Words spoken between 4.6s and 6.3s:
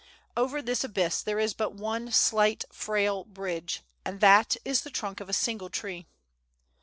is the trunk of a single tree.